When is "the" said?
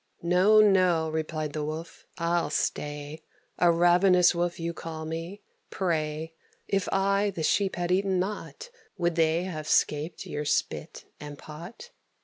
1.53-1.63, 7.29-7.43